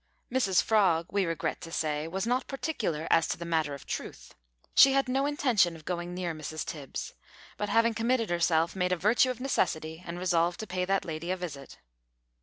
Mrs 0.31 0.63
Frog, 0.63 1.05
we 1.11 1.25
regret 1.25 1.61
to 1.61 1.71
say, 1.71 2.07
was 2.07 2.25
not 2.25 2.47
particular 2.47 3.05
as 3.11 3.27
to 3.27 3.37
the 3.37 3.45
matter 3.45 3.75
of 3.75 3.85
truth. 3.85 4.33
She 4.73 4.93
had 4.93 5.07
no 5.07 5.27
intention 5.27 5.75
of 5.75 5.85
going 5.85 6.15
near 6.15 6.33
Mrs 6.33 6.65
Tibbs, 6.65 7.13
but, 7.55 7.69
having 7.69 7.93
committed 7.93 8.31
herself, 8.31 8.75
made 8.75 8.91
a 8.91 8.97
virtue 8.97 9.29
of 9.29 9.39
necessity, 9.39 10.01
and 10.03 10.17
resolved 10.17 10.59
to 10.61 10.65
pay 10.65 10.85
that 10.85 11.05
lady 11.05 11.29
a 11.29 11.37
visit. 11.37 11.77